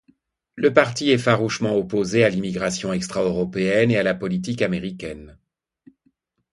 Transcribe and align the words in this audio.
Le 0.55 0.73
parti 0.73 1.11
est 1.11 1.19
farouchement 1.19 1.75
opposé 1.77 2.23
à 2.23 2.29
l'immigration 2.29 2.91
extra-européenne 2.91 3.91
et 3.91 3.99
à 3.99 4.03
la 4.03 4.15
politique 4.15 4.63
américaine. 4.63 5.37